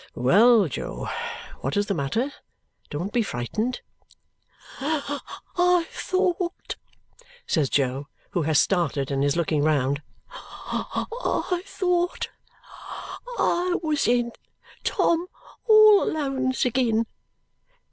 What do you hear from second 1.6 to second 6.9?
is the matter? Don't be frightened." "I thought,"